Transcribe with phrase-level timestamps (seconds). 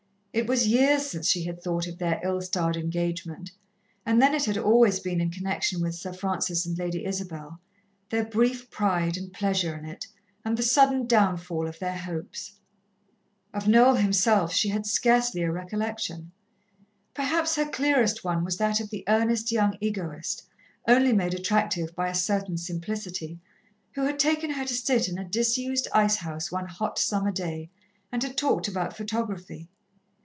[0.33, 3.51] It was years since she had thought of their ill starred engagement,
[4.05, 7.59] and then it had always been in connection with Sir Francis and Lady Isabel
[8.11, 10.07] their brief pride and pleasure in it,
[10.45, 12.53] and the sudden downfall of their hopes.
[13.53, 16.31] Of Noel himself she had scarcely a recollection.
[17.13, 20.43] Perhaps her clearest one was that of the earnest young egoist,
[20.87, 23.41] only made attractive by a certain simplicity,
[23.95, 27.69] who had taken her to sit in a disused ice house one hot summer day,
[28.13, 29.67] and had talked about photography.